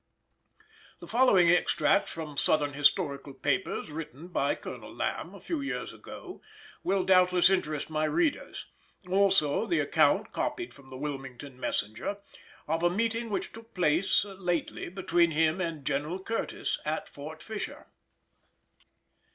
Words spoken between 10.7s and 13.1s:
from the Wilmington Messenger, of a